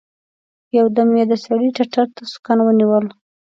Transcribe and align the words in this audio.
يو 0.77 0.85
دم 0.95 1.09
يې 1.19 1.25
د 1.31 1.33
سړي 1.45 1.69
ټتر 1.77 2.05
ته 2.15 2.21
سوکان 2.31 2.59
ونيول. 2.63 3.05